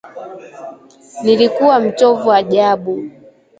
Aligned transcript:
Nilikuwa 1.23 1.79
mchovu 1.79 2.29
ajabu 2.31 3.09